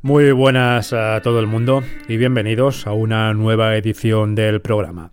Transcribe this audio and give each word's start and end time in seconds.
Muy 0.00 0.30
buenas 0.30 0.92
a 0.92 1.20
todo 1.22 1.40
el 1.40 1.48
mundo 1.48 1.82
y 2.06 2.16
bienvenidos 2.16 2.86
a 2.86 2.92
una 2.92 3.34
nueva 3.34 3.76
edición 3.76 4.36
del 4.36 4.60
programa. 4.60 5.10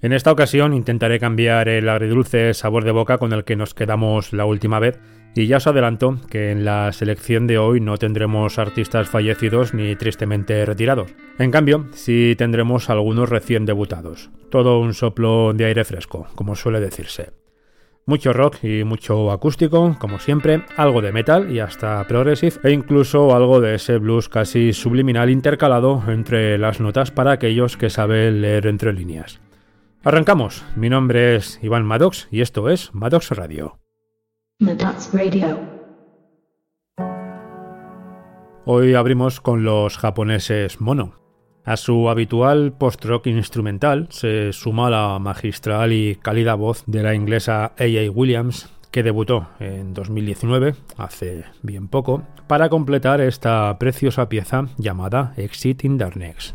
En 0.00 0.12
esta 0.12 0.32
ocasión 0.32 0.74
intentaré 0.74 1.20
cambiar 1.20 1.68
el 1.68 1.88
agridulce 1.88 2.54
sabor 2.54 2.82
de 2.82 2.90
boca 2.90 3.18
con 3.18 3.32
el 3.32 3.44
que 3.44 3.54
nos 3.54 3.72
quedamos 3.72 4.32
la 4.32 4.46
última 4.46 4.80
vez 4.80 4.98
y 5.36 5.46
ya 5.46 5.58
os 5.58 5.66
adelanto 5.68 6.18
que 6.28 6.50
en 6.50 6.64
la 6.64 6.92
selección 6.92 7.46
de 7.46 7.58
hoy 7.58 7.80
no 7.80 7.98
tendremos 7.98 8.58
artistas 8.58 9.08
fallecidos 9.08 9.74
ni 9.74 9.94
tristemente 9.94 10.66
retirados. 10.66 11.14
En 11.38 11.52
cambio, 11.52 11.86
sí 11.92 12.34
tendremos 12.36 12.90
algunos 12.90 13.28
recién 13.28 13.64
debutados. 13.64 14.30
Todo 14.50 14.80
un 14.80 14.94
soplo 14.94 15.52
de 15.52 15.66
aire 15.66 15.84
fresco, 15.84 16.26
como 16.34 16.56
suele 16.56 16.80
decirse. 16.80 17.41
Mucho 18.04 18.32
rock 18.32 18.64
y 18.64 18.82
mucho 18.82 19.30
acústico, 19.30 19.96
como 20.00 20.18
siempre, 20.18 20.64
algo 20.76 21.00
de 21.02 21.12
metal 21.12 21.52
y 21.52 21.60
hasta 21.60 22.04
progressive 22.08 22.56
e 22.64 22.72
incluso 22.72 23.34
algo 23.34 23.60
de 23.60 23.76
ese 23.76 23.98
blues 23.98 24.28
casi 24.28 24.72
subliminal 24.72 25.30
intercalado 25.30 26.02
entre 26.08 26.58
las 26.58 26.80
notas 26.80 27.12
para 27.12 27.30
aquellos 27.30 27.76
que 27.76 27.90
saben 27.90 28.42
leer 28.42 28.66
entre 28.66 28.92
líneas. 28.92 29.40
Arrancamos, 30.02 30.64
mi 30.74 30.90
nombre 30.90 31.36
es 31.36 31.60
Iván 31.62 31.84
Maddox 31.86 32.26
y 32.32 32.40
esto 32.40 32.68
es 32.68 32.92
Maddox 32.92 33.30
Radio. 33.30 33.78
Maddox 34.58 35.14
Radio. 35.14 35.60
Hoy 38.64 38.94
abrimos 38.94 39.40
con 39.40 39.62
los 39.62 39.96
japoneses 39.96 40.80
Mono. 40.80 41.22
A 41.64 41.76
su 41.76 42.08
habitual 42.08 42.72
post-rock 42.72 43.28
instrumental 43.28 44.08
se 44.10 44.52
suma 44.52 44.90
la 44.90 45.18
magistral 45.20 45.92
y 45.92 46.16
cálida 46.16 46.54
voz 46.54 46.82
de 46.86 47.04
la 47.04 47.14
inglesa 47.14 47.72
A.A. 47.78 48.10
Williams, 48.10 48.68
que 48.90 49.04
debutó 49.04 49.46
en 49.60 49.94
2019, 49.94 50.74
hace 50.96 51.44
bien 51.62 51.86
poco, 51.86 52.24
para 52.48 52.68
completar 52.68 53.20
esta 53.20 53.78
preciosa 53.78 54.28
pieza 54.28 54.66
llamada 54.76 55.34
Exit 55.36 55.84
in 55.84 55.98
Darkness. 55.98 56.54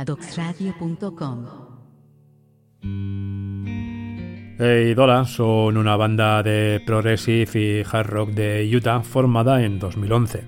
madoxradio.com 0.00 1.44
Eidola 4.58 5.26
son 5.26 5.76
una 5.76 5.94
banda 5.96 6.42
de 6.42 6.82
progressive 6.86 7.50
y 7.54 7.82
hard 7.84 8.06
rock 8.06 8.30
de 8.30 8.70
Utah 8.74 9.02
formada 9.02 9.62
en 9.62 9.78
2011. 9.78 10.44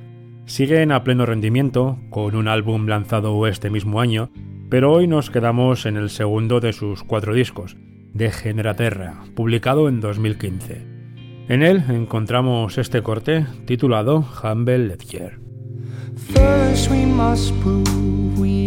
Siguen 0.47 0.91
a 0.91 1.05
pleno 1.05 1.27
rendimiento 1.27 1.99
con 2.09 2.35
un 2.35 2.49
álbum 2.49 2.87
lanzado 2.87 3.47
este 3.47 3.69
mismo 3.69 4.01
año, 4.01 4.31
pero 4.71 4.91
hoy 4.91 5.07
nos 5.07 5.29
quedamos 5.29 5.85
en 5.85 5.99
el 5.99 6.09
segundo 6.09 6.61
de 6.61 6.73
sus 6.73 7.03
cuatro 7.03 7.35
discos, 7.35 7.77
de 8.15 8.31
Generaterra, 8.31 9.23
publicado 9.35 9.87
en 9.89 10.01
2015. 10.01 10.87
En 11.49 11.63
él 11.63 11.85
encontramos 11.91 12.79
este 12.79 13.03
corte 13.03 13.47
titulado 13.67 14.25
Humble 14.43 14.79
Ledger. 14.79 15.39
First, 16.17 16.91
we 16.91 17.05
must 17.05 17.53
prove 17.63 18.39
we 18.39 18.39
can 18.39 18.41
work. 18.49 18.62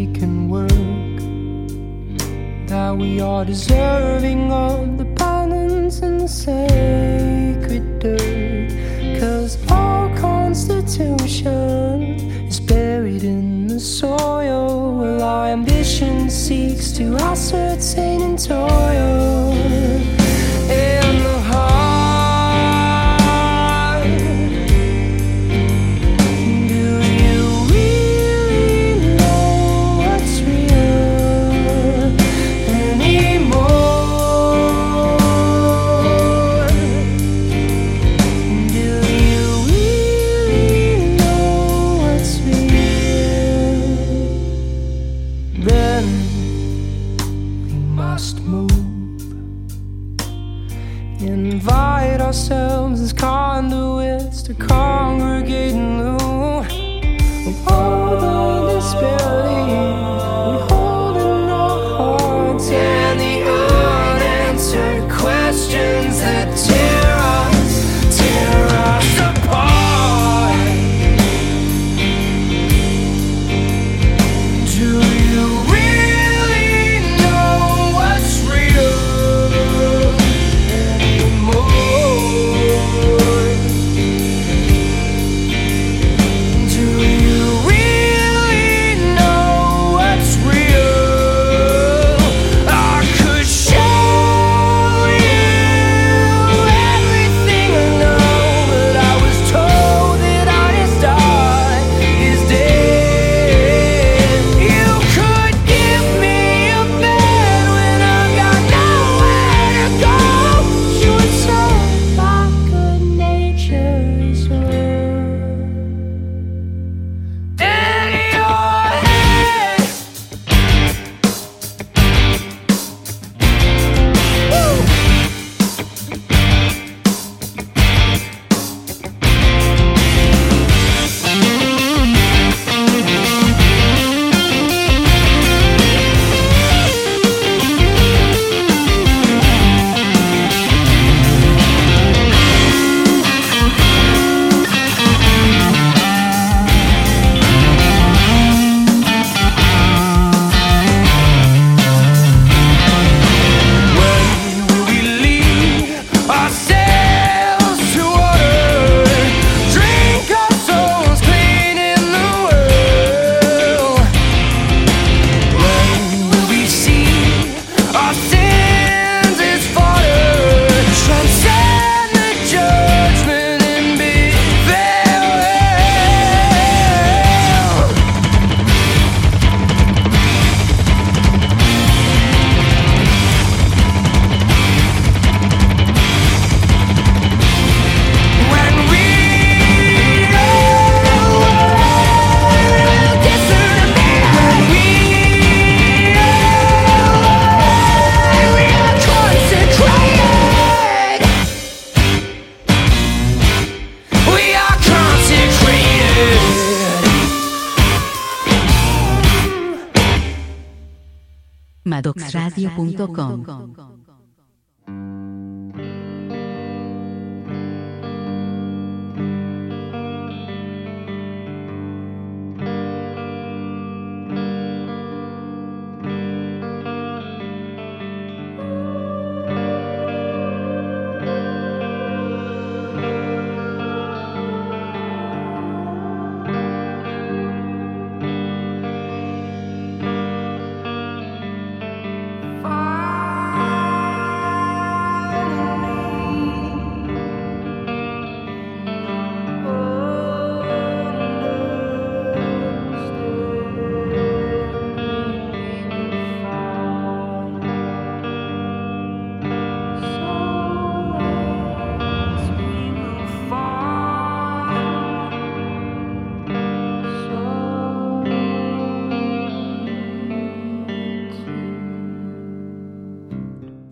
That 2.76 2.98
we 2.98 3.22
are 3.22 3.46
deserving 3.46 4.52
of 4.52 4.98
the 4.98 5.06
penance 5.06 6.02
and 6.02 6.20
the 6.20 6.28
sacred 6.28 8.00
dirt. 8.00 8.70
Cause 9.18 9.58
our 9.72 10.14
constitution 10.18 12.02
is 12.50 12.60
buried 12.60 13.24
in 13.24 13.68
the 13.68 13.80
soil. 13.80 14.98
While 14.98 15.24
our 15.24 15.48
ambition 15.48 16.30
seeks 16.30 16.92
to 16.98 17.16
ascertain 17.16 18.22
and 18.22 18.38
toil. 18.38 20.25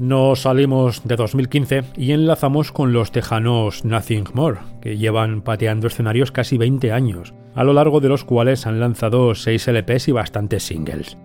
Nos 0.03 0.41
salimos 0.41 1.01
de 1.05 1.15
2015 1.15 1.85
y 1.95 2.11
enlazamos 2.11 2.73
con 2.73 2.91
los 2.91 3.13
tejanos 3.13 3.85
Nothing 3.85 4.25
More, 4.33 4.59
que 4.81 4.97
llevan 4.97 5.41
pateando 5.41 5.87
escenarios 5.87 6.33
casi 6.33 6.57
20 6.57 6.91
años, 6.91 7.33
a 7.55 7.63
lo 7.63 7.71
largo 7.71 8.01
de 8.01 8.09
los 8.09 8.25
cuales 8.25 8.67
han 8.67 8.81
lanzado 8.81 9.33
6 9.33 9.65
LPs 9.69 10.09
y 10.09 10.11
bastantes 10.11 10.63
singles. 10.63 11.17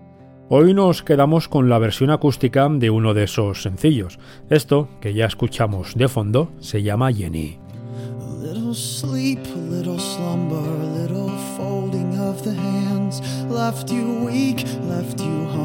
Hoy 0.47 0.73
nos 0.73 1.03
quedamos 1.03 1.49
con 1.49 1.67
la 1.67 1.77
versión 1.77 2.09
acústica 2.09 2.69
de 2.69 2.89
uno 2.89 3.13
de 3.13 3.25
esos 3.25 3.63
sencillos. 3.63 4.17
Esto, 4.49 4.87
que 5.01 5.13
ya 5.13 5.25
escuchamos 5.25 5.95
de 5.95 6.07
fondo, 6.07 6.53
se 6.61 6.81
llama 6.81 7.11
Jenny. 7.11 7.59
Little 8.41 8.73
sleep, 8.73 9.41
little 9.69 9.99
slumber, 9.99 10.63
little 10.97 11.29
folding 11.57 12.17
of 12.17 12.41
the 12.43 12.55
hands. 12.55 13.21
Left 13.49 13.91
you 13.91 14.25
weak, 14.25 14.63
left 14.87 15.19
you. 15.19 15.58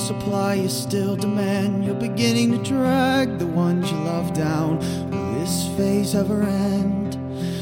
Supply 0.00 0.54
is 0.54 0.76
still 0.76 1.14
demand, 1.14 1.84
you're 1.84 1.94
beginning 1.94 2.50
to 2.52 2.58
drag 2.68 3.38
the 3.38 3.46
ones 3.46 3.90
you 3.92 3.98
love 3.98 4.32
down. 4.32 4.78
Will 5.10 5.38
this 5.38 5.68
phase 5.76 6.14
ever 6.14 6.42
end? 6.42 7.14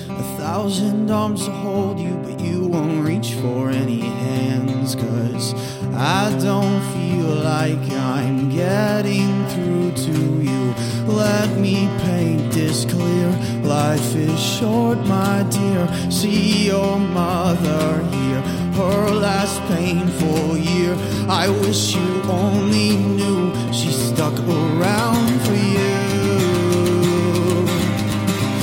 A 0.09 0.23
thousand 0.39 1.11
arms 1.11 1.45
to 1.45 1.51
hold 1.51 1.99
you, 1.99 2.15
but 2.23 2.41
you 2.41 2.67
won't 2.67 3.05
reach 3.05 3.35
for 3.35 3.71
any 3.71 4.01
hands. 4.01 4.95
Cause 4.95 5.53
I 5.95 6.31
don't 6.41 6.81
feel 6.95 7.35
like 7.43 7.91
I'm 7.91 8.49
getting 8.51 9.47
through 9.49 9.93
to 10.07 10.43
you. 10.43 10.75
Let 11.07 11.59
me 11.59 11.89
paint 12.03 12.53
this 12.53 12.85
clear. 12.85 13.29
Life 13.63 14.15
is 14.15 14.41
short, 14.41 14.99
my 15.01 15.45
dear. 15.51 16.11
See 16.11 16.67
your 16.69 16.99
mother 16.99 18.03
here, 18.13 18.43
her 18.79 19.11
last 19.11 19.61
painful 19.75 20.57
year. 20.57 20.95
I 21.29 21.49
wish 21.49 21.97
you 21.97 22.23
only 22.31 22.97
knew 22.97 23.53
she 23.73 23.91
stuck 23.91 24.37
around 24.39 25.31
for 25.47 25.59
you. 25.77 25.97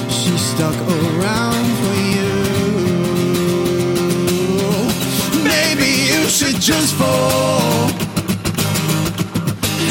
She 0.09 0.33
stuck 0.51 0.77
around 0.99 1.67
for 1.81 1.95
you. 2.15 2.33
Maybe 5.53 5.89
you 6.11 6.21
should 6.37 6.59
just 6.61 6.95
fall 6.95 7.89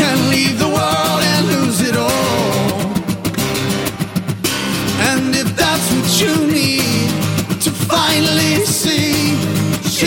and 0.07 0.19
leave 0.31 0.59
the 0.59 0.69
world 0.69 1.14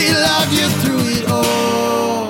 she 0.08 0.14
loved 0.14 0.52
you 0.52 0.68
through 0.80 1.04
it 1.16 1.24
all. 1.28 2.26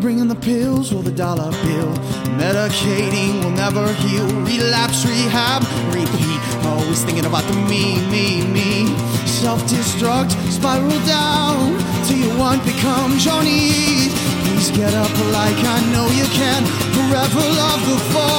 Bringing 0.00 0.28
the 0.28 0.40
pills 0.50 0.92
or 0.92 1.02
the 1.02 1.12
dollar 1.12 1.50
bill. 1.64 1.92
Medicating 2.36 3.42
will 3.42 3.56
never 3.64 3.86
heal. 4.04 4.26
Relapse, 4.44 5.06
rehab, 5.06 5.62
repeat. 5.94 6.40
Always 6.66 7.04
thinking 7.04 7.24
about 7.24 7.44
the 7.44 7.56
me, 7.70 7.84
me, 8.12 8.26
me. 8.56 8.70
Self 9.26 9.60
destruct, 9.72 10.32
spiral 10.50 11.00
down 11.06 11.78
till 12.04 12.18
your 12.18 12.36
want 12.38 12.62
becomes 12.64 13.24
your 13.24 13.42
need. 13.42 14.10
Please 14.44 14.70
get 14.70 14.92
up 14.94 15.14
like 15.38 15.60
I 15.76 15.78
know 15.92 16.06
you 16.20 16.26
can. 16.40 16.62
Forever 16.96 17.44
love 17.62 17.80
the 17.90 17.98
fall, 18.12 18.31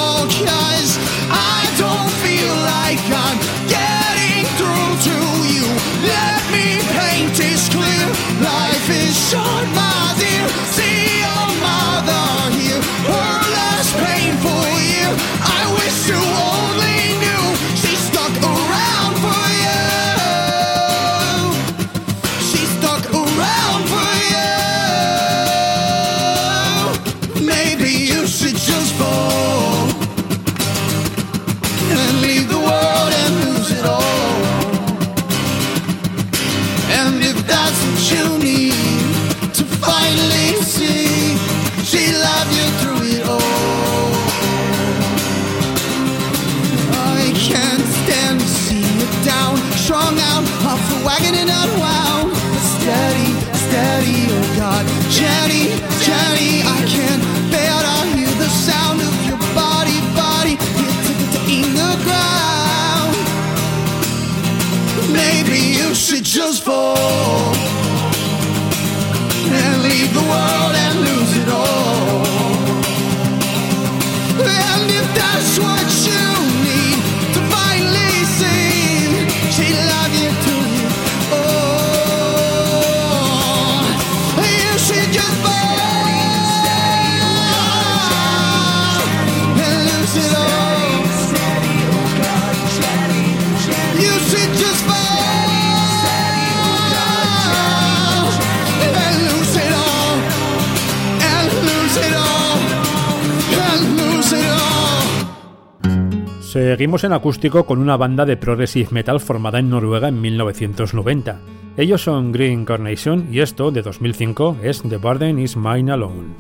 Seguimos 106.54 107.04
en 107.04 107.14
acústico 107.14 107.66
con 107.66 107.80
una 107.80 107.98
banda 107.98 108.26
de 108.26 108.38
progressive 108.38 108.90
metal 108.92 109.20
formada 109.20 109.58
en 109.58 109.72
Noruega 109.72 110.08
en 110.08 110.22
1990. 110.22 111.40
Ellos 111.78 112.04
son 112.04 112.32
Green 112.32 112.64
Carnation 112.64 113.28
y 113.32 113.40
esto, 113.40 113.72
de 113.72 113.82
2005, 113.82 114.58
es 114.62 114.84
The 114.84 114.98
Burden 114.98 115.40
Is 115.40 115.58
Mine 115.58 115.92
Alone. 115.92 116.36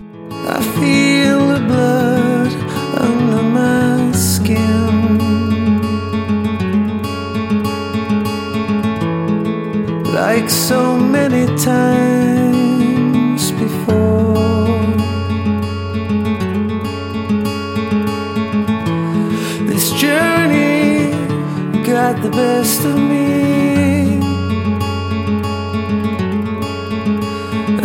The 22.24 22.30
best 22.30 22.86
of 22.86 22.96
me. 22.96 24.16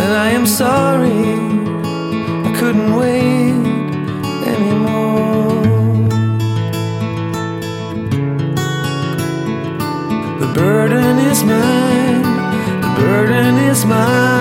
And 0.01 0.11
I 0.25 0.29
am 0.29 0.45
sorry 0.45 1.25
I 2.47 2.51
couldn't 2.57 2.95
wait 2.95 3.59
anymore. 4.53 5.63
The 10.39 10.49
burden 10.53 11.17
is 11.31 11.43
mine, 11.43 12.23
the 12.85 12.91
burden 13.01 13.55
is 13.69 13.85
mine 13.85 14.38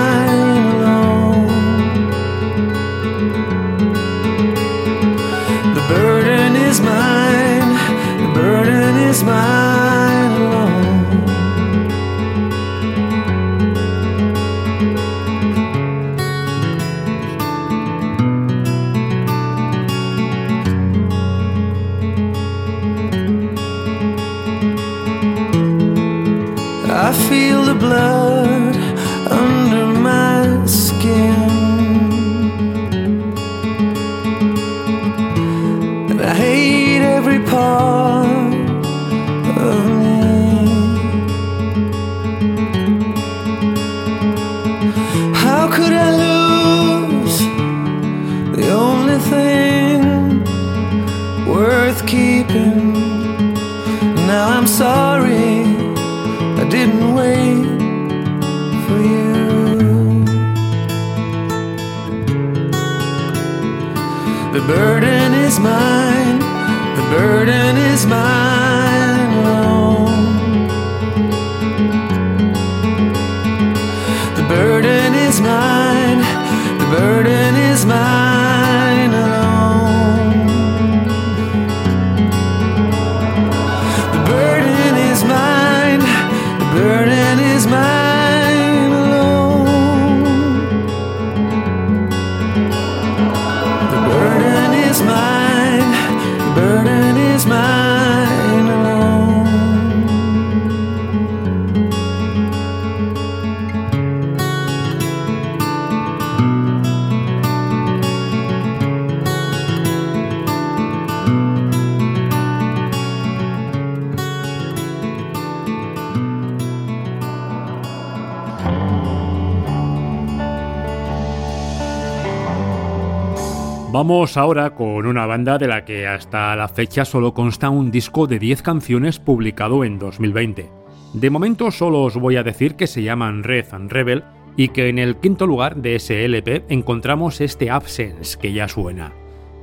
Vamos 123.98 124.37
ahora 124.37 124.76
con 124.76 125.06
una 125.06 125.26
banda 125.26 125.58
de 125.58 125.66
la 125.66 125.84
que 125.84 126.06
hasta 126.06 126.54
la 126.54 126.68
fecha 126.68 127.04
solo 127.04 127.34
consta 127.34 127.68
un 127.68 127.90
disco 127.90 128.28
de 128.28 128.38
10 128.38 128.62
canciones 128.62 129.18
publicado 129.18 129.82
en 129.82 129.98
2020. 129.98 130.70
De 131.14 131.30
momento 131.30 131.72
solo 131.72 132.04
os 132.04 132.14
voy 132.14 132.37
a 132.37 132.44
decir 132.44 132.76
que 132.76 132.87
se 132.87 133.02
llaman 133.02 133.42
Red 133.42 133.66
and 133.72 133.90
Rebel 133.90 134.22
y 134.56 134.68
que 134.68 134.88
en 134.88 135.00
el 135.00 135.16
quinto 135.16 135.48
lugar 135.48 135.74
de 135.74 135.96
ese 135.96 136.24
LP 136.24 136.64
encontramos 136.68 137.40
este 137.40 137.72
Absence 137.72 138.38
que 138.38 138.52
ya 138.52 138.68
suena. 138.68 139.14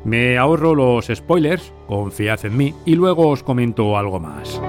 Me 0.04 0.38
ahorro 0.38 0.76
los 0.76 1.06
spoilers, 1.06 1.71
confiad 1.88 2.45
en 2.45 2.58
mí 2.58 2.76
y 2.86 2.95
luego 2.95 3.30
os 3.30 3.41
comento 3.41 3.98
algo 3.98 4.19
más. 4.19 4.62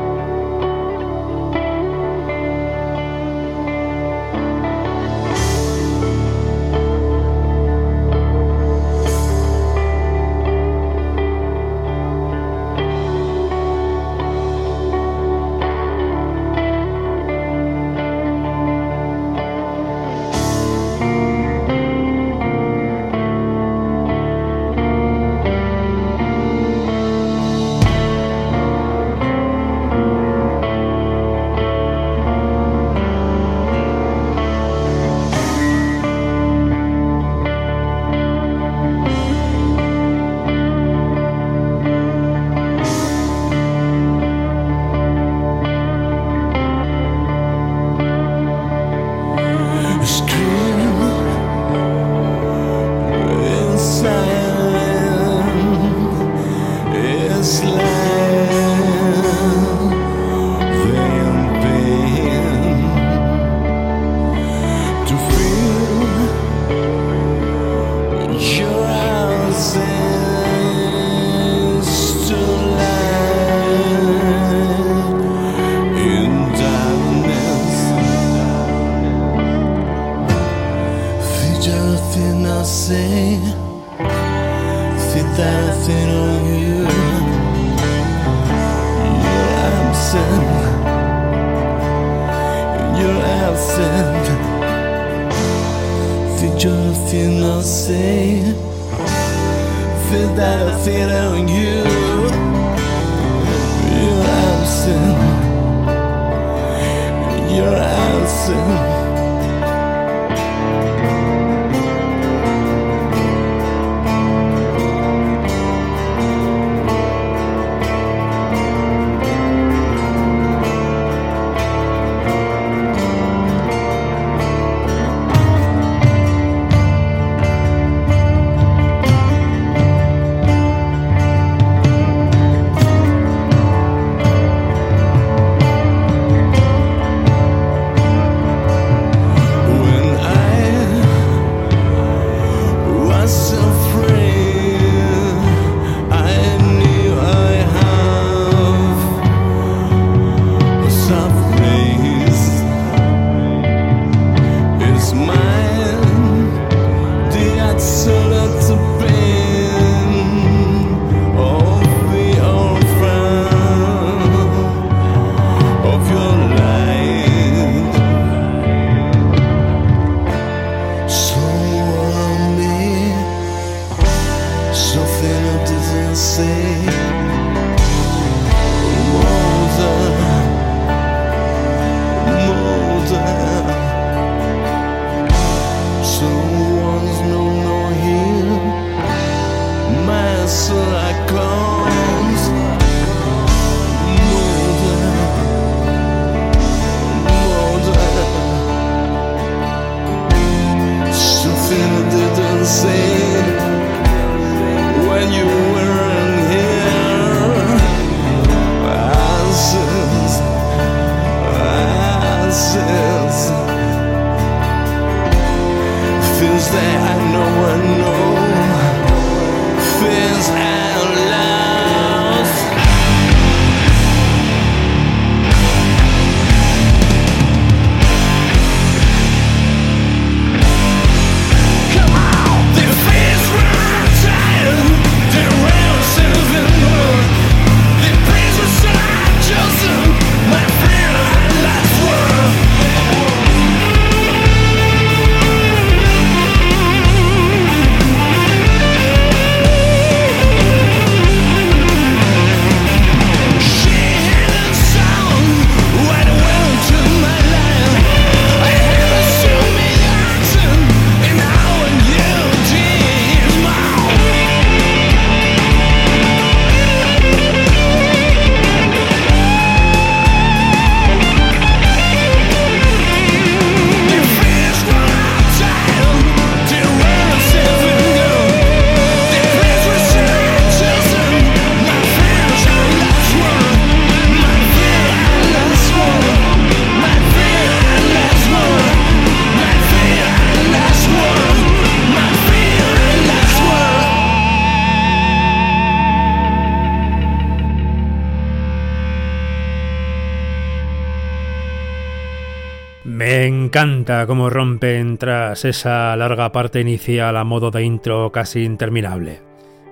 Encanta 303.76 304.26
cómo 304.26 304.48
rompen 304.48 305.18
tras 305.18 305.66
esa 305.66 306.16
larga 306.16 306.50
parte 306.50 306.80
inicial 306.80 307.36
a 307.36 307.44
modo 307.44 307.70
de 307.70 307.84
intro 307.84 308.32
casi 308.32 308.64
interminable. 308.64 309.42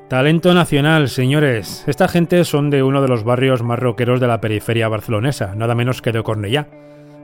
Talento 0.09 0.55
nacional, 0.55 1.11
señores. 1.11 1.85
Esta 1.87 2.09
gente 2.09 2.42
son 2.44 2.70
de 2.70 2.83
uno 2.83 3.03
de 3.03 3.09
los 3.09 3.25
barrios 3.25 3.62
más 3.62 3.79
rockeros 3.79 4.20
de 4.20 4.27
la 4.27 4.40
periferia 4.40 4.88
barcelonesa, 4.88 5.55
nada 5.55 5.75
menos 5.75 6.01
que 6.01 6.12
de 6.12 6.23
Cornellá. 6.23 6.66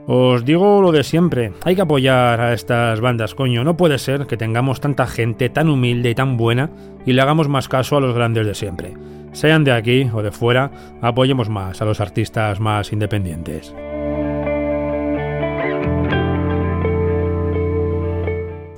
Os 0.05 0.45
digo 0.45 0.83
lo 0.83 0.91
de 0.91 1.03
siempre, 1.03 1.51
hay 1.63 1.75
que 1.75 1.81
apoyar 1.81 2.39
a 2.39 2.53
estas 2.53 3.01
bandas, 3.01 3.33
coño. 3.33 3.63
No 3.63 3.75
puede 3.75 3.97
ser 3.97 4.27
que 4.27 4.37
tengamos 4.37 4.81
tanta 4.81 5.07
gente 5.07 5.49
tan 5.49 5.67
humilde 5.67 6.11
y 6.11 6.15
tan 6.15 6.37
buena 6.37 6.69
y 7.07 7.13
le 7.13 7.23
hagamos 7.23 7.49
más 7.49 7.69
caso 7.69 7.97
a 7.97 8.01
los 8.01 8.13
grandes 8.13 8.45
de 8.45 8.53
siempre. 8.53 8.93
Sean 9.31 9.63
de 9.63 9.71
aquí 9.71 10.11
o 10.13 10.21
de 10.21 10.29
fuera, 10.29 10.69
apoyemos 11.01 11.49
más 11.49 11.81
a 11.81 11.85
los 11.85 11.99
artistas 11.99 12.59
más 12.59 12.93
independientes. 12.93 13.73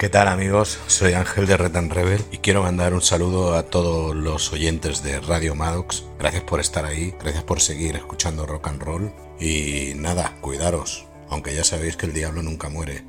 ¿Qué 0.03 0.09
tal 0.09 0.27
amigos? 0.27 0.81
Soy 0.87 1.13
Ángel 1.13 1.47
de 1.47 1.55
Retan 1.55 1.89
Rebel 1.89 2.19
y 2.29 2.39
quiero 2.39 2.63
mandar 2.63 2.93
un 2.93 3.01
saludo 3.01 3.55
a 3.55 3.63
todos 3.63 4.13
los 4.13 4.51
oyentes 4.51 5.01
de 5.01 5.21
Radio 5.21 5.55
Maddox. 5.55 6.05
Gracias 6.19 6.43
por 6.43 6.59
estar 6.59 6.83
ahí, 6.83 7.13
gracias 7.21 7.45
por 7.45 7.61
seguir 7.61 7.95
escuchando 7.95 8.45
rock 8.45 8.67
and 8.67 8.83
roll 8.83 9.13
y 9.39 9.93
nada, 9.95 10.33
cuidaros, 10.41 11.07
aunque 11.29 11.55
ya 11.55 11.63
sabéis 11.63 11.95
que 11.95 12.07
el 12.07 12.11
diablo 12.11 12.43
nunca 12.43 12.67
muere. 12.67 13.05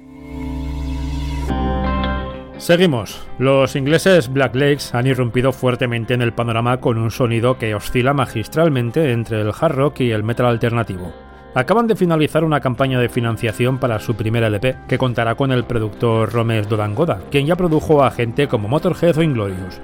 Seguimos. 2.58 3.26
Los 3.40 3.74
ingleses 3.74 4.32
Black 4.32 4.54
Lakes 4.54 4.96
han 4.96 5.08
irrumpido 5.08 5.50
fuertemente 5.52 6.14
en 6.14 6.22
el 6.22 6.32
panorama 6.32 6.80
con 6.80 6.98
un 6.98 7.10
sonido 7.10 7.58
que 7.58 7.74
oscila 7.74 8.14
magistralmente 8.14 9.10
entre 9.10 9.40
el 9.40 9.50
hard 9.50 9.74
rock 9.74 10.00
y 10.02 10.12
el 10.12 10.22
metal 10.22 10.46
alternativo 10.46 11.12
acaban 11.54 11.86
de 11.86 11.96
finalizar 11.96 12.44
una 12.44 12.60
campaña 12.60 12.98
de 13.00 13.08
financiación 13.08 13.78
para 13.78 14.00
su 14.00 14.14
primer 14.14 14.42
LP, 14.42 14.76
que 14.88 14.98
contará 14.98 15.34
con 15.34 15.52
el 15.52 15.64
productor 15.64 16.32
Romes 16.32 16.68
Dodangoda, 16.68 17.22
quien 17.30 17.46
ya 17.46 17.56
produjo 17.56 18.02
a 18.02 18.10
gente 18.10 18.48
como 18.48 18.68
Motorhead 18.68 19.16
o 19.18 19.22
Inglorious. 19.22 19.80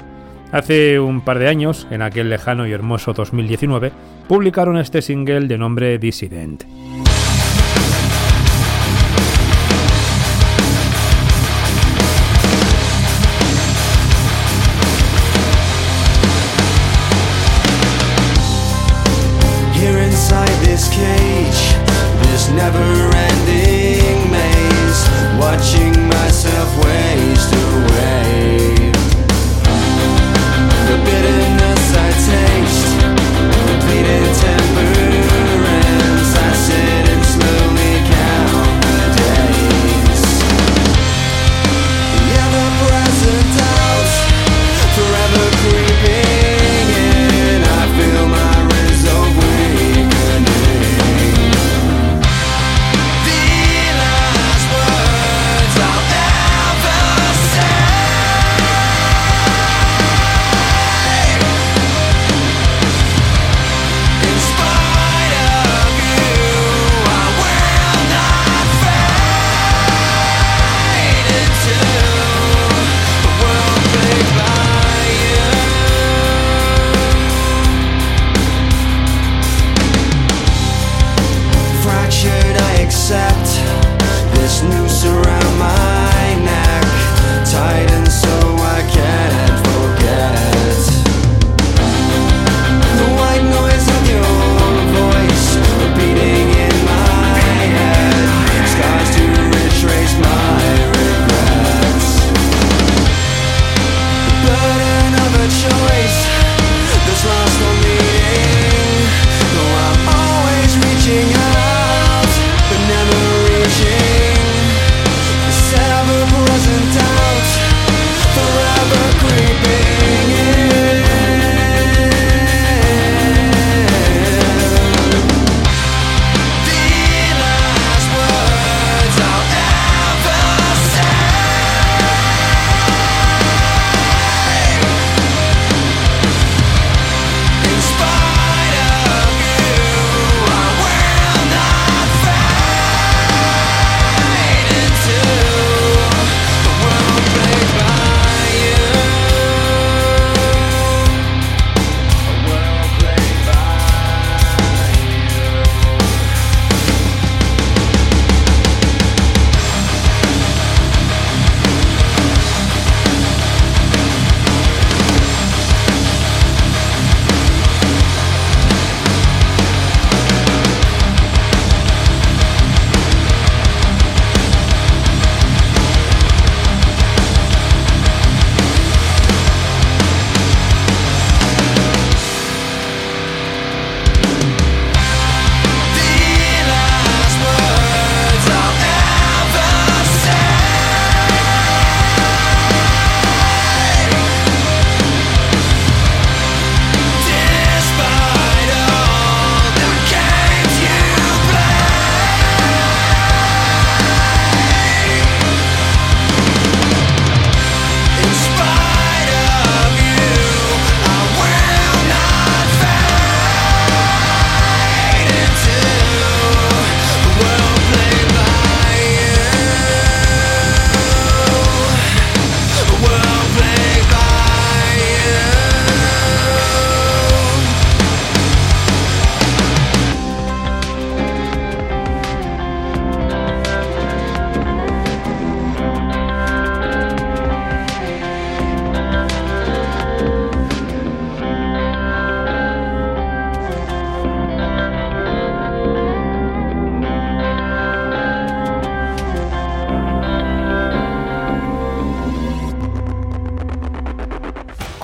Hace 0.52 0.98
un 0.98 1.20
par 1.20 1.38
de 1.38 1.48
años, 1.48 1.87
en 1.90 2.02
aquel 2.02 2.28
lejano 2.28 2.66
y 2.66 2.72
hermoso 2.72 3.12
2019, 3.12 3.92
publicaron 4.26 4.78
este 4.78 5.00
single 5.00 5.46
de 5.46 5.59
nombre 5.59 5.98
Dissident. 5.98 6.64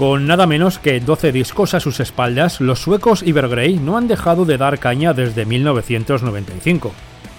Con 0.07 0.29
nada 0.29 0.47
menos 0.47 0.79
que 0.79 1.01
12 1.01 1.33
discos 1.33 1.75
a 1.75 1.81
sus 1.81 1.99
espaldas, 1.99 2.61
los 2.61 2.79
suecos 2.79 3.25
Evergrey 3.25 3.75
no 3.75 3.97
han 3.97 4.07
dejado 4.07 4.45
de 4.45 4.57
dar 4.57 4.79
caña 4.79 5.13
desde 5.15 5.45
1995. 5.45 6.93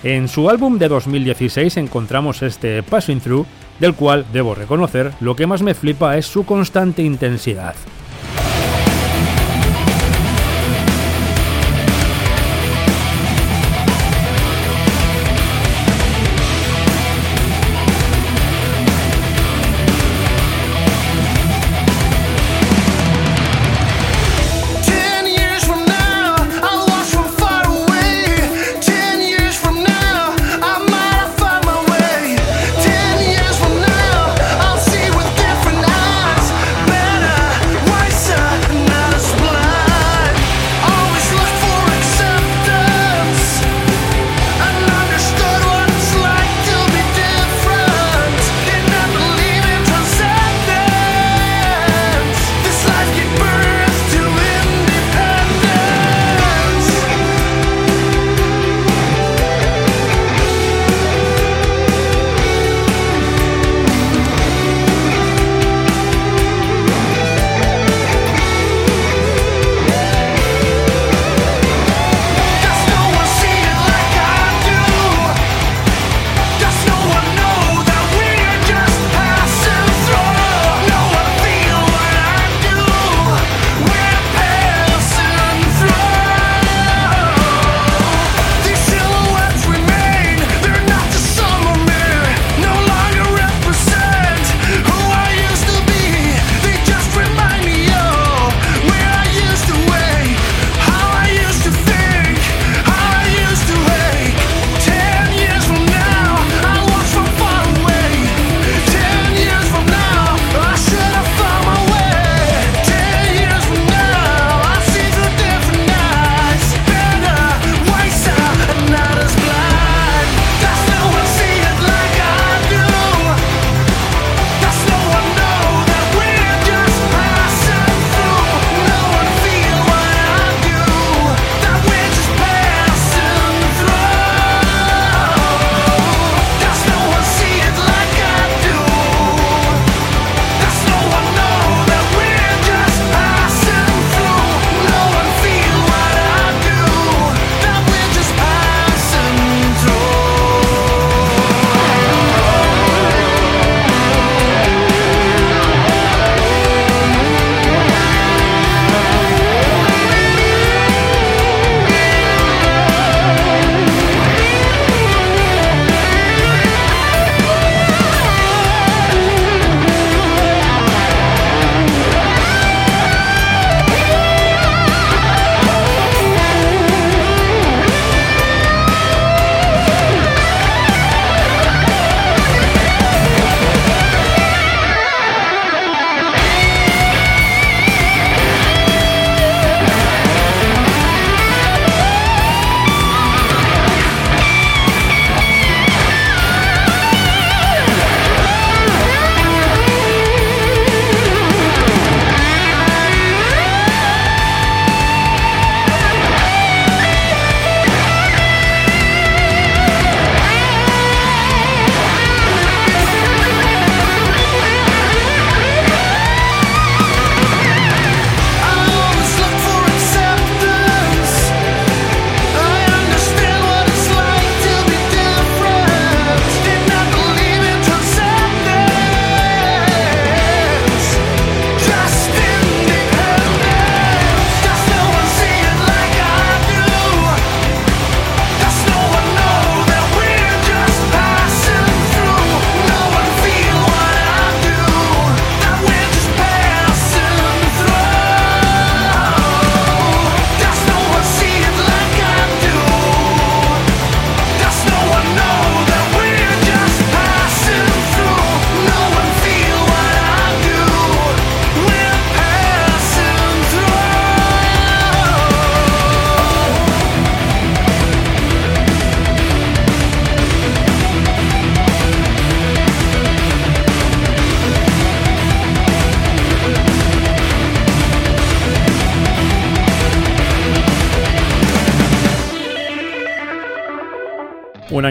En 0.03 0.27
su 0.27 0.49
álbum 0.49 0.77
de 0.77 0.89
2016 0.89 1.77
encontramos 1.77 2.41
este 2.41 2.83
Passing 2.83 3.21
Through, 3.21 3.47
del 3.79 3.93
cual 3.93 4.25
debo 4.33 4.53
reconocer 4.53 5.13
lo 5.21 5.37
que 5.37 5.47
más 5.47 5.61
me 5.61 5.75
flipa 5.75 6.17
es 6.17 6.25
su 6.25 6.45
constante 6.45 7.01
intensidad. 7.01 7.73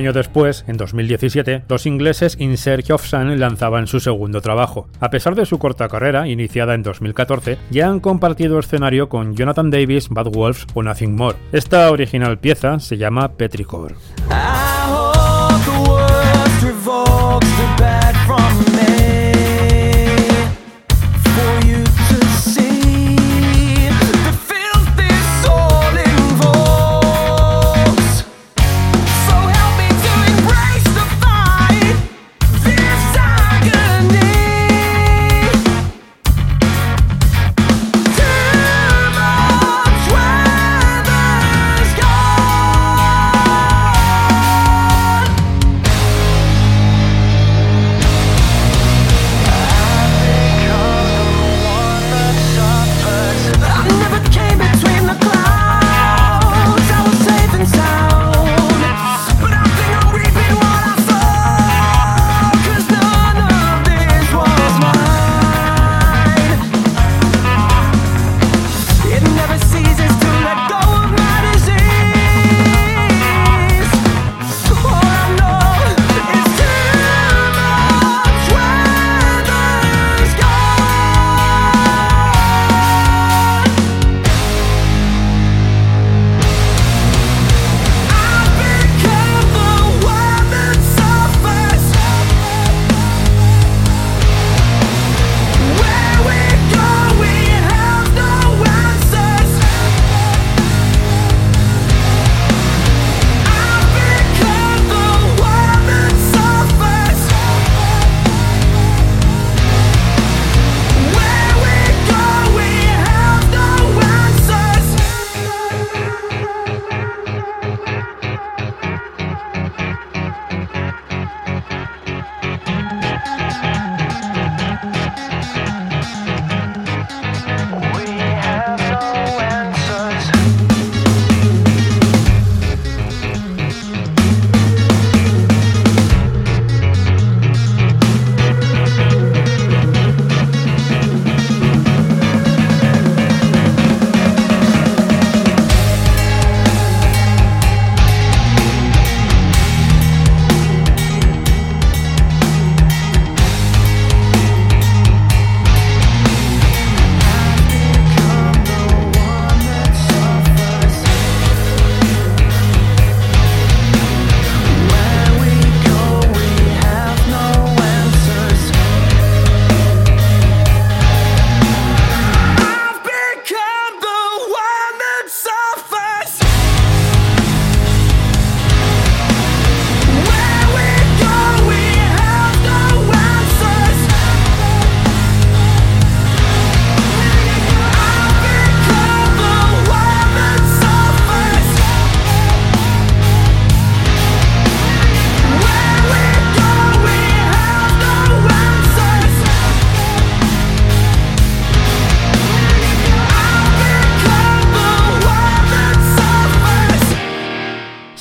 Año 0.07 0.13
después, 0.13 0.65
en 0.69 0.77
2017, 0.77 1.65
los 1.69 1.85
ingleses 1.85 2.37
In 2.39 2.57
Search 2.57 2.93
of 2.93 3.05
Sun 3.05 3.41
lanzaban 3.41 3.89
su 3.89 3.99
segundo 3.99 4.41
trabajo. 4.41 4.87
A 5.01 5.11
pesar 5.11 5.35
de 5.35 5.47
su 5.47 5.59
corta 5.59 5.89
carrera, 5.89 6.29
iniciada 6.29 6.75
en 6.75 6.85
2014, 6.85 7.59
ya 7.71 7.89
han 7.89 7.99
compartido 7.99 8.61
escenario 8.61 9.09
con 9.09 9.35
Jonathan 9.35 9.69
Davis, 9.69 10.09
Bad 10.09 10.29
Wolves 10.29 10.65
o 10.75 10.85
Nothing 10.85 11.17
More. 11.17 11.37
Esta 11.51 11.91
original 11.91 12.39
pieza 12.39 12.79
se 12.79 12.99
llama 12.99 13.33
Petrichor. 13.33 13.97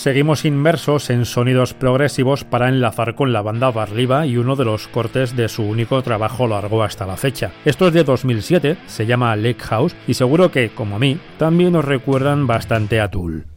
Seguimos 0.05 0.45
inmersos 0.45 1.09
en 1.09 1.25
sonidos 1.25 1.73
progresivos 1.73 2.43
para 2.43 2.69
enlazar 2.69 3.15
con 3.15 3.33
la 3.33 3.41
banda 3.41 3.71
Barliva 3.71 4.27
y 4.27 4.37
uno 4.37 4.55
de 4.55 4.63
los 4.63 4.87
cortes 4.87 5.35
de 5.35 5.49
su 5.49 5.63
único 5.63 5.99
trabajo 6.03 6.45
largo 6.45 6.83
hasta 6.83 7.07
la 7.07 7.17
fecha. 7.17 7.53
Esto 7.65 7.87
es 7.87 7.93
de 7.95 8.03
2007, 8.03 8.77
se 8.85 9.07
llama 9.07 9.35
Lake 9.35 9.63
House 9.63 9.95
y 10.07 10.13
seguro 10.13 10.51
que, 10.51 10.69
como 10.69 10.97
a 10.97 10.99
mí, 10.99 11.17
también 11.39 11.75
os 11.75 11.85
recuerdan 11.85 12.45
bastante 12.45 13.01
a 13.01 13.09
Tool. 13.09 13.47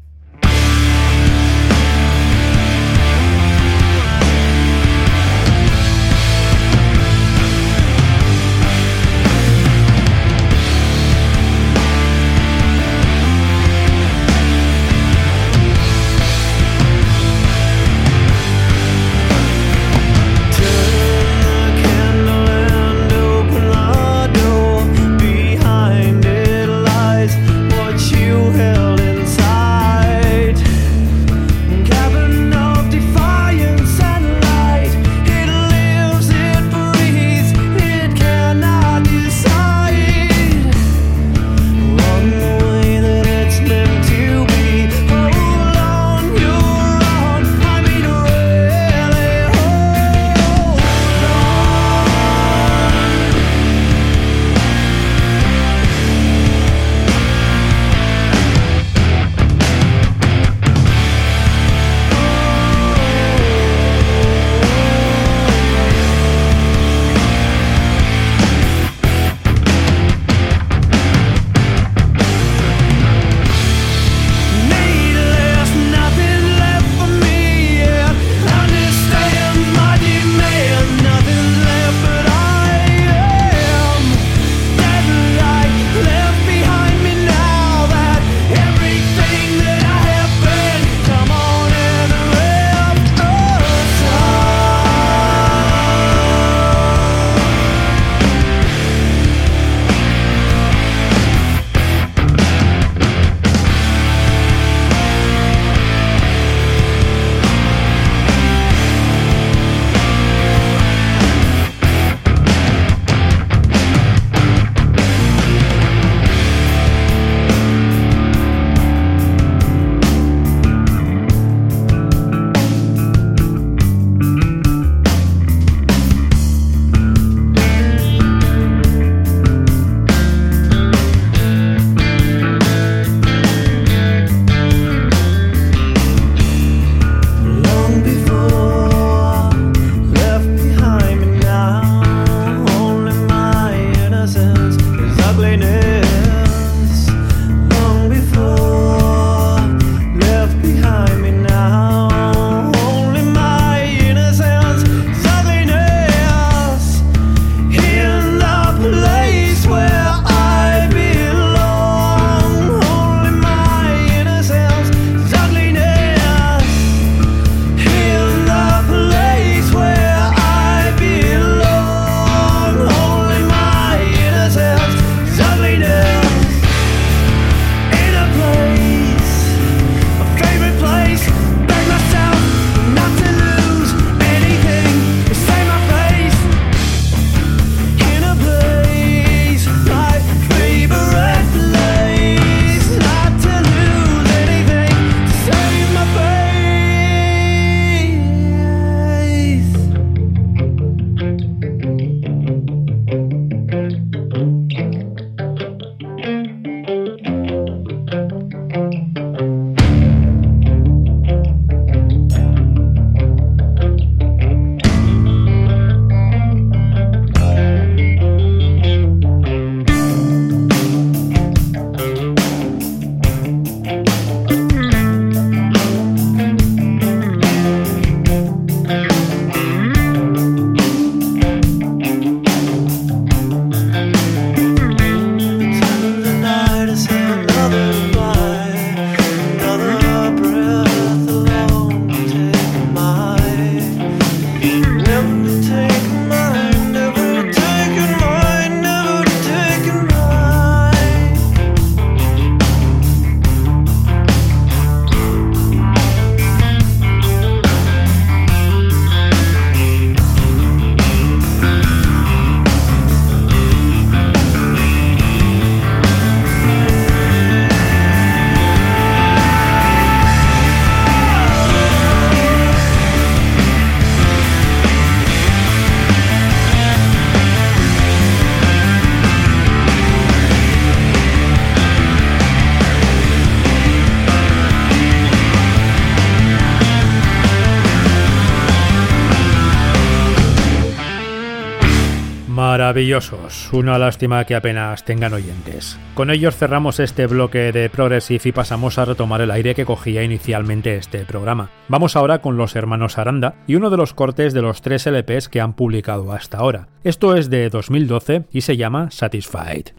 Maravillosos, 292.99 293.73
una 293.73 293.97
lástima 293.97 294.45
que 294.45 294.57
apenas 294.57 295.05
tengan 295.05 295.33
oyentes. 295.33 295.97
Con 296.15 296.33
ellos 296.33 296.57
cerramos 296.57 296.99
este 296.99 297.29
bloque 297.29 297.71
de 297.71 297.89
Progressive 297.89 298.41
y 298.47 298.51
pasamos 298.51 298.99
a 298.99 299.05
retomar 299.05 299.41
el 299.41 299.53
aire 299.53 299.77
que 299.77 299.85
cogía 299.85 300.25
inicialmente 300.25 300.97
este 300.97 301.25
programa. 301.25 301.71
Vamos 301.87 302.17
ahora 302.17 302.41
con 302.41 302.57
los 302.57 302.75
hermanos 302.75 303.17
Aranda 303.17 303.55
y 303.69 303.77
uno 303.77 303.91
de 303.91 303.99
los 303.99 304.15
cortes 304.15 304.53
de 304.53 304.63
los 304.63 304.83
tres 304.83 305.07
LPs 305.07 305.49
que 305.49 305.61
han 305.61 305.75
publicado 305.75 306.33
hasta 306.33 306.59
ahora. 306.59 306.89
Esto 307.05 307.37
es 307.37 307.51
de 307.51 307.71
2012 307.71 308.47
y 308.51 308.63
se 308.63 308.77
llama 308.77 309.13
Satisfied. 309.13 309.93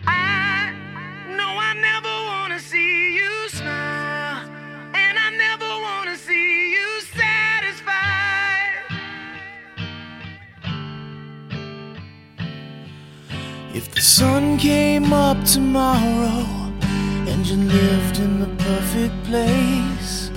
Sun 14.19 14.57
came 14.57 15.13
up 15.13 15.41
tomorrow 15.45 16.43
and 17.29 17.47
you 17.47 17.55
lived 17.55 18.17
in 18.19 18.41
the 18.41 18.51
perfect 18.65 19.15
place, 19.23 20.29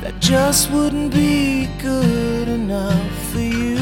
that 0.00 0.18
just 0.20 0.70
wouldn't 0.70 1.12
be 1.12 1.68
good 1.82 2.48
enough 2.48 3.12
for 3.30 3.40
you. 3.40 3.76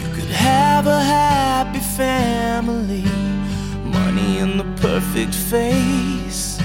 You 0.00 0.08
could 0.14 0.32
have 0.52 0.86
a 0.86 1.00
happy 1.02 1.80
family, 1.80 3.06
money 3.98 4.38
and 4.38 4.60
the 4.60 4.70
perfect 4.80 5.34
face, 5.34 6.60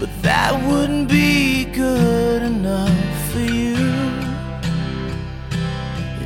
but 0.00 0.10
that 0.22 0.52
wouldn't 0.68 1.08
be 1.08 1.66
good 1.66 2.42
enough 2.42 3.30
for 3.30 3.38
you. 3.38 3.76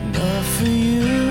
Enough 0.01 0.47
for 0.57 0.65
you. 0.65 1.30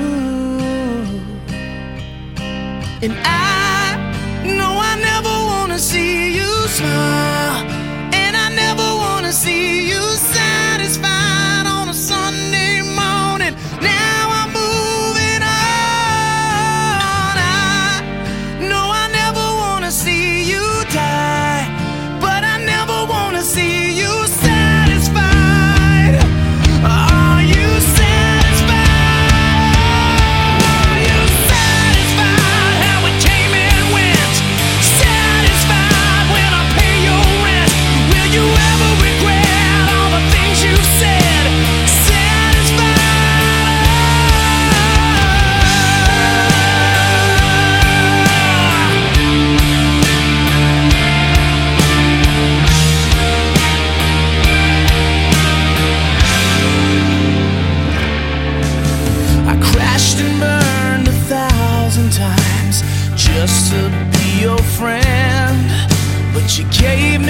And 3.02 3.14
I 3.24 3.96
know 4.44 4.78
I 4.78 4.96
never 5.00 5.30
wanna 5.30 5.80
see 5.80 6.36
you 6.36 6.52
smile. 6.68 7.66
And 8.14 8.36
I 8.36 8.50
never 8.50 8.84
wanna 8.84 9.32
see 9.32 9.88
you 9.88 10.02
satisfied 10.02 10.39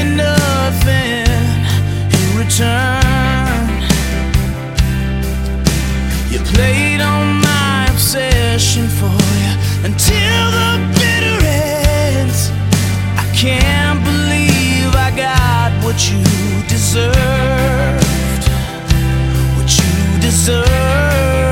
me 0.04 0.16
nothing 0.16 1.28
in 2.16 2.38
return. 2.38 3.68
You 6.32 6.39
played 6.54 7.02
on 7.02 7.41
my 7.41 7.88
obsession 7.89 8.88
for 9.00 9.18
you 9.43 9.54
until 9.88 10.43
the 10.58 10.72
bitter 11.00 11.38
end. 11.45 12.32
I 13.18 13.26
can't 13.36 14.04
believe 14.04 14.89
I 15.08 15.12
got 15.16 15.72
what 15.84 15.97
you 16.10 16.24
deserved 16.68 18.06
what 19.58 19.70
you 19.78 20.22
deserve. 20.22 21.49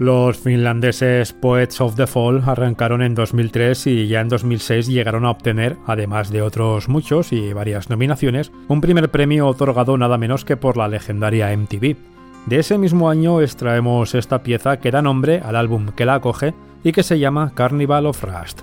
Los 0.00 0.38
finlandeses 0.38 1.34
Poets 1.34 1.78
of 1.82 1.94
the 1.94 2.06
Fall 2.06 2.42
arrancaron 2.46 3.02
en 3.02 3.14
2003 3.14 3.86
y 3.86 4.08
ya 4.08 4.22
en 4.22 4.30
2006 4.30 4.86
llegaron 4.86 5.26
a 5.26 5.30
obtener, 5.30 5.76
además 5.86 6.30
de 6.30 6.40
otros 6.40 6.88
muchos 6.88 7.34
y 7.34 7.52
varias 7.52 7.90
nominaciones, 7.90 8.50
un 8.68 8.80
primer 8.80 9.10
premio 9.10 9.46
otorgado 9.46 9.98
nada 9.98 10.16
menos 10.16 10.46
que 10.46 10.56
por 10.56 10.78
la 10.78 10.88
legendaria 10.88 11.54
MTV. 11.54 11.96
De 12.46 12.58
ese 12.58 12.78
mismo 12.78 13.10
año 13.10 13.42
extraemos 13.42 14.14
esta 14.14 14.42
pieza 14.42 14.78
que 14.78 14.90
da 14.90 15.02
nombre 15.02 15.42
al 15.44 15.54
álbum 15.54 15.88
que 15.94 16.06
la 16.06 16.14
acoge 16.14 16.54
y 16.82 16.92
que 16.92 17.02
se 17.02 17.18
llama 17.18 17.52
Carnival 17.54 18.06
of 18.06 18.24
Rust. 18.24 18.62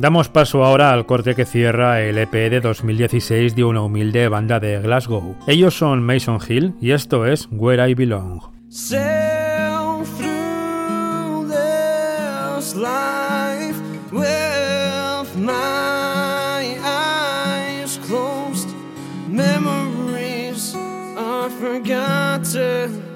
Damos 0.00 0.30
paso 0.30 0.64
ahora 0.64 0.94
al 0.94 1.04
corte 1.04 1.34
que 1.34 1.44
cierra 1.44 2.00
el 2.00 2.16
EP 2.16 2.32
de 2.32 2.62
2016 2.62 3.54
de 3.54 3.64
una 3.64 3.82
humilde 3.82 4.28
banda 4.28 4.58
de 4.58 4.80
Glasgow. 4.80 5.36
Ellos 5.46 5.76
son 5.76 6.02
Mason 6.02 6.38
Hill 6.48 6.72
y 6.80 6.92
esto 6.92 7.26
es 7.26 7.48
Where 7.50 7.90
I 7.90 7.92
Belong. 7.92 8.40
Forgotten. 21.60 23.10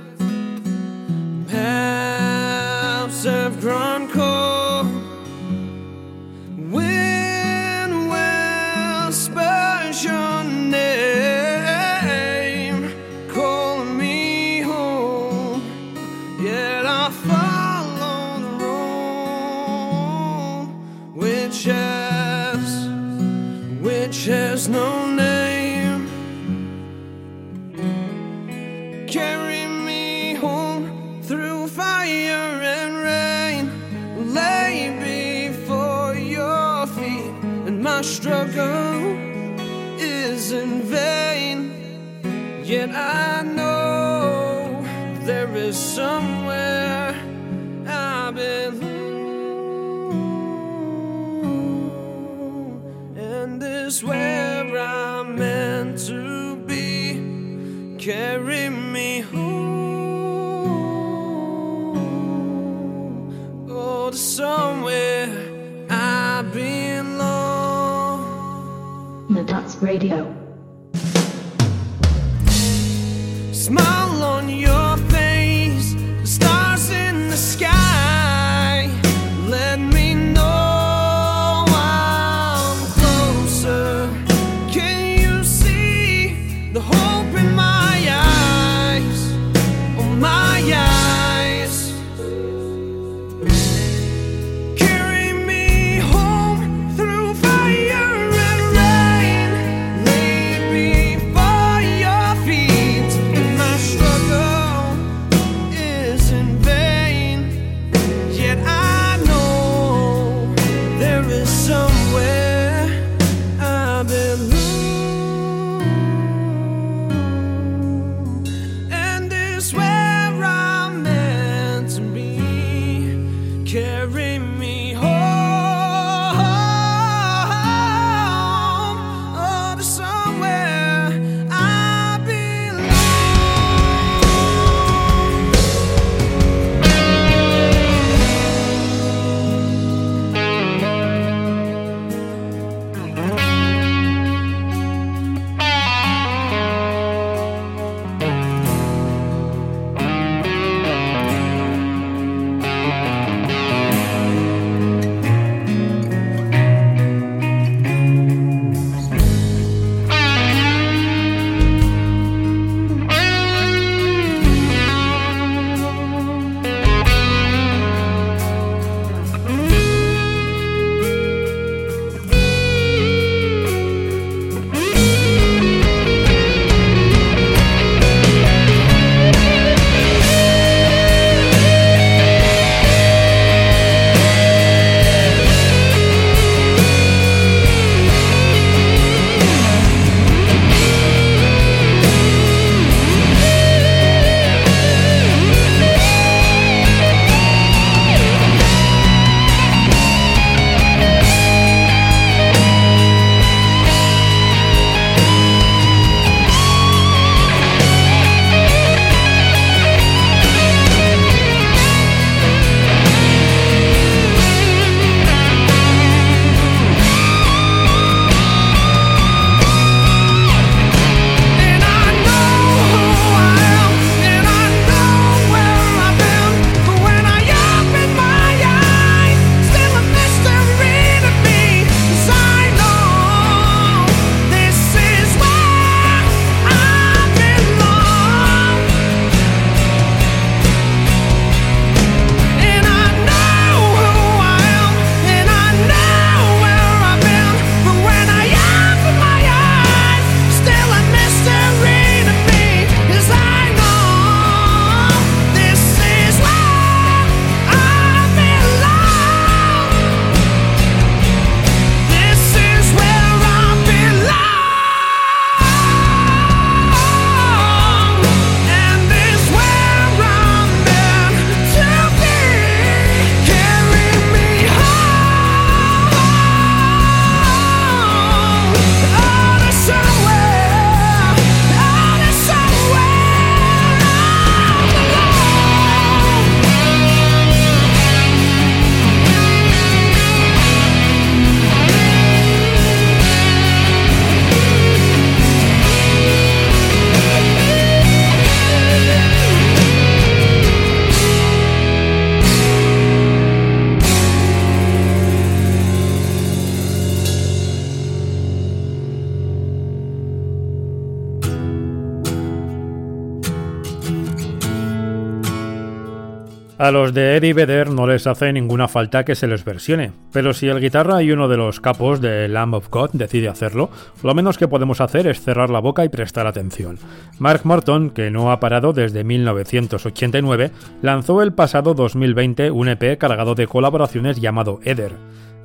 Eddie 317.45 317.53
Vedder 317.53 317.91
no 317.91 318.07
les 318.07 318.27
hace 318.27 318.51
ninguna 318.55 318.89
falta 318.89 319.27
que 319.27 319.35
se 319.35 319.47
les 319.47 319.67
versione, 319.67 320.13
pero 320.33 320.55
si 320.55 320.67
el 320.69 320.81
guitarra 320.81 321.23
y 321.23 321.31
uno 321.31 321.47
de 321.47 321.59
los 321.59 321.79
capos 321.79 322.23
de 322.23 322.49
Lamb 322.49 322.73
of 322.73 322.89
God 322.89 323.11
decide 323.13 323.49
hacerlo, 323.49 323.91
lo 324.23 324.35
menos 324.35 324.57
que 324.57 324.67
podemos 324.67 325.03
hacer 325.03 325.27
es 325.27 325.43
cerrar 325.43 325.69
la 325.69 325.81
boca 325.81 326.07
y 326.07 326.09
prestar 326.09 326.47
atención. 326.47 326.99
Mark 327.39 327.61
Morton, 327.65 328.09
que 328.09 328.31
no 328.31 328.51
ha 328.51 328.61
parado 328.61 328.95
desde 328.95 329.25
1989, 329.25 330.71
lanzó 331.03 331.43
el 331.43 331.53
pasado 331.53 331.93
2020 331.93 332.71
un 332.71 332.89
EP 332.89 333.19
cargado 333.19 333.55
de 333.55 333.67
colaboraciones 333.67 334.41
llamado 334.41 334.81
Eder. 334.83 335.13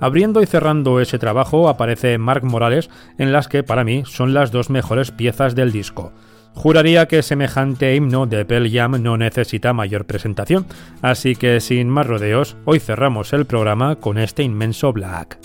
Abriendo 0.01 0.41
y 0.41 0.47
cerrando 0.47 0.99
ese 0.99 1.17
trabajo 1.17 1.69
aparece 1.69 2.17
Mark 2.17 2.43
Morales 2.43 2.89
en 3.17 3.31
las 3.31 3.47
que 3.47 3.63
para 3.63 3.85
mí 3.85 4.03
son 4.05 4.33
las 4.33 4.51
dos 4.51 4.69
mejores 4.69 5.11
piezas 5.11 5.55
del 5.55 5.71
disco. 5.71 6.11
Juraría 6.53 7.07
que 7.07 7.21
semejante 7.23 7.95
himno 7.95 8.25
de 8.25 8.43
Pearl 8.45 8.69
Jam 8.69 9.01
no 9.01 9.17
necesita 9.17 9.73
mayor 9.73 10.05
presentación, 10.05 10.65
así 11.01 11.35
que 11.35 11.59
sin 11.61 11.89
más 11.89 12.05
rodeos, 12.07 12.57
hoy 12.65 12.79
cerramos 12.79 13.33
el 13.33 13.45
programa 13.45 13.95
con 13.95 14.17
este 14.17 14.43
inmenso 14.43 14.91
Black. 14.91 15.39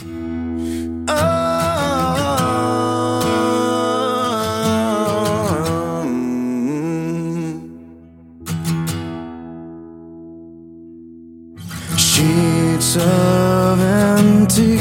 Of 12.97 13.81
empty 13.81 14.79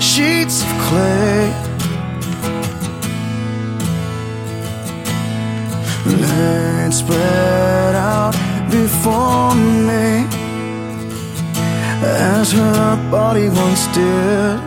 sheets 0.00 0.62
of 0.62 0.88
clay. 0.88 1.89
Laid 6.10 6.92
spread 6.92 7.94
out 7.94 8.34
before 8.70 9.54
me 9.54 10.26
as 12.02 12.50
her 12.52 13.10
body 13.10 13.48
once 13.48 13.86
did. 13.94 14.60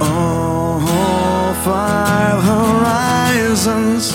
All 0.00 0.80
five 1.62 2.42
horizons 2.42 4.12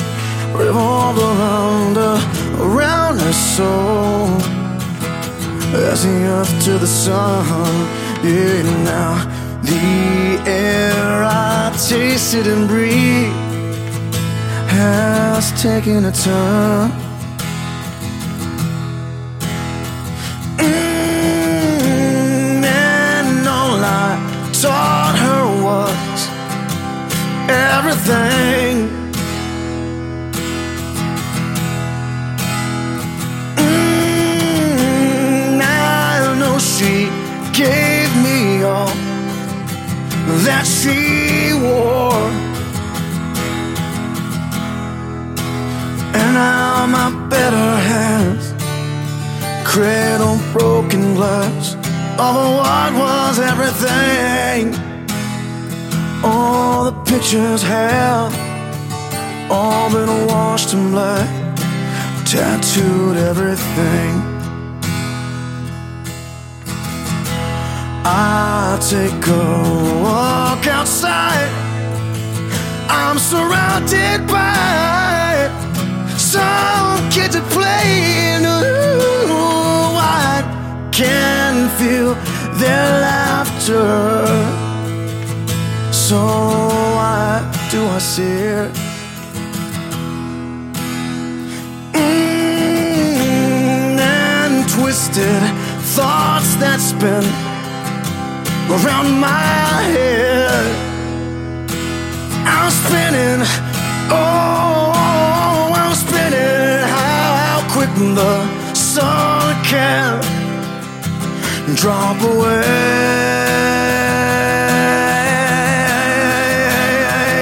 revolve 0.54 1.18
around 1.18 1.96
her, 1.96 2.20
around 2.60 3.20
her 3.20 3.34
soul. 3.34 4.28
As 5.92 6.04
the 6.04 6.26
earth 6.36 6.64
to 6.66 6.78
the 6.78 6.88
sun, 6.88 7.46
yeah, 8.24 8.64
now 8.84 9.35
the 9.66 10.44
air 10.46 11.24
I 11.24 11.76
tasted 11.90 12.46
and 12.48 12.68
breathed 12.68 13.34
has 14.70 15.52
taken 15.62 16.06
a 16.06 16.12
turn. 16.12 16.92
Mm, 20.58 22.64
and 22.64 23.48
all 23.48 23.80
I 23.84 24.18
taught 24.62 25.16
her 25.26 25.44
was 25.66 26.20
everything. 27.50 28.95
That 40.46 40.66
she 40.66 41.54
wore. 41.54 42.30
And 46.14 46.34
now 46.34 46.86
my 46.86 47.10
better 47.30 47.70
hands 47.92 48.54
cradle 49.66 50.38
broken 50.54 51.16
glass 51.16 51.74
of 52.20 52.36
what 52.60 52.94
was 52.94 53.40
everything. 53.40 54.74
All 56.24 56.86
the 56.86 56.96
pictures 57.10 57.64
have 57.64 58.32
all 59.50 59.90
been 59.92 60.28
washed 60.28 60.74
in 60.74 60.92
black, 60.92 61.28
tattooed 62.26 63.18
everything. 63.18 64.35
I 68.08 68.78
take 68.88 69.26
a 69.26 69.30
walk 70.04 70.68
outside. 70.68 71.50
I'm 72.88 73.18
surrounded 73.18 74.28
by 74.28 75.50
some 76.16 77.10
kids 77.10 77.34
that 77.34 77.44
play. 77.50 78.38
Ooh, 78.46 79.98
I 79.98 80.44
can 80.92 81.68
feel 81.80 82.14
their 82.60 83.02
laughter. 83.02 84.28
So 85.92 86.20
why 86.96 87.42
do 87.72 87.88
I 87.88 87.98
see 87.98 88.22
it? 88.22 88.72
Mm, 91.94 92.76
and 94.00 94.70
twisted 94.70 95.42
thoughts 95.96 96.56
that 96.58 96.80
spin 96.80 97.45
around 98.70 99.20
my 99.20 99.82
head. 99.96 100.66
I'm 102.48 102.72
spinning, 102.72 103.42
oh, 104.10 104.92
I'm 105.76 105.96
spinning. 105.96 106.82
How, 106.96 107.36
how 107.46 107.60
quick 107.74 107.94
the 108.20 108.74
sun 108.74 109.64
can 109.64 110.22
drop 111.76 112.20
away. 112.22 112.64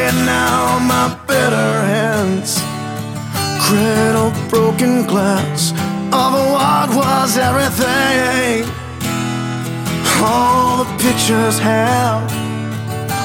And 0.07 0.25
now 0.25 0.79
my 0.79 1.07
better 1.25 1.69
hands 1.93 2.61
cradle 3.61 4.31
broken 4.49 5.05
glass 5.07 5.71
of 6.11 6.33
what 6.51 6.89
was 6.95 7.37
everything. 7.37 8.69
All 10.25 10.52
the 10.83 10.97
pictures 10.97 11.59
have 11.59 12.23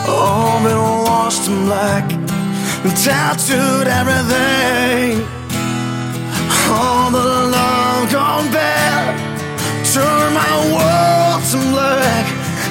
all 0.08 0.62
been 0.62 0.78
washed 1.06 1.48
in 1.48 1.64
black 1.64 2.04
and 2.12 2.94
tattooed 3.04 3.88
everything. 4.00 5.26
All 6.70 7.10
the 7.10 7.28
love 7.56 8.12
gone 8.12 8.48
bad, 8.52 9.14
turn 9.92 10.34
my 10.42 10.54
world 10.76 11.42
to 11.50 11.58
black. 11.72 12.26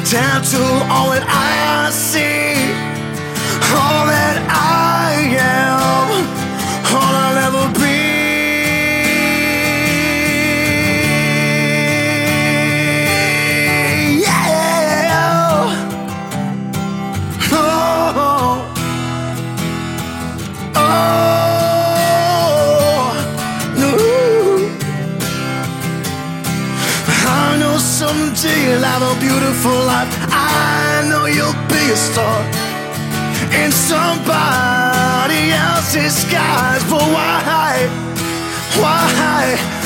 Tattoo 0.05 0.63
all 0.93 1.09
that 1.11 1.25
I 1.27 1.89
see, 1.91 2.55
all 3.75 4.05
that 4.07 4.37
I 4.49 4.66
you'll 28.63 28.83
have 28.83 29.03
a 29.03 29.15
beautiful 29.19 29.77
life. 29.85 30.11
I 30.31 31.07
know 31.09 31.25
you'll 31.25 31.61
be 31.67 31.83
a 31.91 31.95
star 31.95 32.39
in 33.61 33.71
somebody 33.71 35.51
else's 35.51 36.15
skies. 36.23 36.83
But 36.89 37.05
why, 37.15 37.87
why 38.81 39.76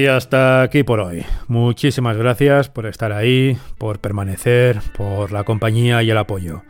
Y 0.00 0.06
hasta 0.06 0.62
aquí 0.62 0.82
por 0.82 0.98
hoy. 1.00 1.26
Muchísimas 1.46 2.16
gracias 2.16 2.70
por 2.70 2.86
estar 2.86 3.12
ahí, 3.12 3.58
por 3.76 3.98
permanecer, 3.98 4.80
por 4.96 5.30
la 5.30 5.44
compañía 5.44 6.02
y 6.02 6.10
el 6.10 6.16
apoyo. 6.16 6.62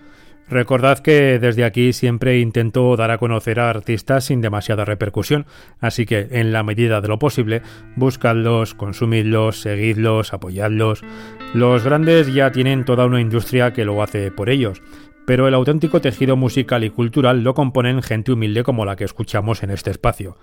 Recordad 0.49 0.99
que 0.99 1.39
desde 1.39 1.62
aquí 1.62 1.93
siempre 1.93 2.41
intento 2.41 2.97
dar 2.97 3.12
a 3.12 3.18
conocer 3.18 3.61
a 3.61 3.70
artistas 3.70 4.24
sin 4.24 4.41
demasiada 4.41 4.85
repercusión, 4.85 5.47
así 5.78 6.07
que 6.07 6.26
en 6.33 6.53
la 6.53 6.64
medida 6.64 7.01
de 7.01 7.07
lo 7.07 7.20
posible, 7.20 7.62
buscadlos, 7.95 8.74
consumidlos, 8.74 9.61
seguidlos, 9.61 10.33
apoyadlos. 10.33 11.05
Los 11.55 11.85
grandes 11.85 12.35
ya 12.35 12.51
tienen 12.51 12.85
toda 12.85 13.07
una 13.07 13.20
industria 13.20 13.72
que 13.72 13.85
lo 13.85 14.03
hace 14.03 14.33
por 14.33 14.51
ellos, 14.51 14.83
pero 15.24 15.47
el 15.47 15.55
auténtico 15.55 16.01
tejido 16.01 16.35
musical 16.35 16.83
y 16.83 16.91
cultural 16.91 17.45
lo 17.45 17.55
componen 17.55 18.03
gente 18.03 18.33
humilde 18.33 18.64
como 18.64 18.85
la 18.85 18.97
que 18.97 19.05
escuchamos 19.05 19.62
en 19.62 19.70
este 19.70 19.93
espacio. 19.93 20.37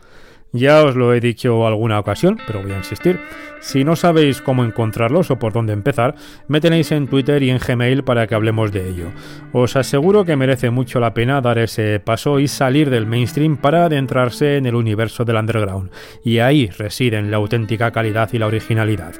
Ya 0.53 0.83
os 0.83 0.95
lo 0.95 1.13
he 1.13 1.19
dicho 1.19 1.67
alguna 1.67 1.99
ocasión, 1.99 2.37
pero 2.47 2.61
voy 2.61 2.71
a 2.71 2.77
insistir. 2.77 3.19
Si 3.59 3.83
no 3.83 3.95
sabéis 3.95 4.41
cómo 4.41 4.63
encontrarlos 4.63 5.29
o 5.29 5.37
por 5.37 5.51
dónde 5.53 5.73
empezar, 5.73 6.15
me 6.47 6.61
tenéis 6.61 6.91
en 6.91 7.07
Twitter 7.07 7.43
y 7.43 7.49
en 7.49 7.59
Gmail 7.59 8.03
para 8.03 8.27
que 8.27 8.35
hablemos 8.35 8.71
de 8.71 8.89
ello. 8.89 9.11
Os 9.51 9.75
aseguro 9.75 10.25
que 10.25 10.35
merece 10.35 10.69
mucho 10.69 10.99
la 10.99 11.13
pena 11.13 11.41
dar 11.41 11.57
ese 11.57 11.99
paso 11.99 12.39
y 12.39 12.47
salir 12.47 12.89
del 12.89 13.07
mainstream 13.07 13.57
para 13.57 13.85
adentrarse 13.85 14.57
en 14.57 14.65
el 14.65 14.75
universo 14.75 15.25
del 15.25 15.35
underground, 15.35 15.91
y 16.23 16.39
ahí 16.39 16.67
residen 16.67 17.29
la 17.29 17.37
auténtica 17.37 17.91
calidad 17.91 18.29
y 18.31 18.37
la 18.37 18.47
originalidad. 18.47 19.15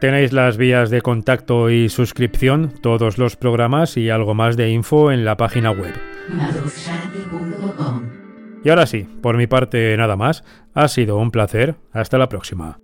Tenéis 0.00 0.34
las 0.34 0.58
vías 0.58 0.90
de 0.90 1.00
contacto 1.00 1.70
y 1.70 1.88
suscripción, 1.88 2.72
todos 2.82 3.16
los 3.16 3.36
programas 3.36 3.96
y 3.96 4.10
algo 4.10 4.34
más 4.34 4.56
de 4.56 4.70
info 4.70 5.10
en 5.10 5.24
la 5.24 5.38
página 5.38 5.70
web. 5.70 5.94
Y 8.66 8.68
ahora 8.68 8.84
sí, 8.86 9.06
por 9.22 9.36
mi 9.36 9.46
parte 9.46 9.96
nada 9.96 10.16
más, 10.16 10.42
ha 10.74 10.88
sido 10.88 11.18
un 11.18 11.30
placer, 11.30 11.76
hasta 11.92 12.18
la 12.18 12.28
próxima. 12.28 12.80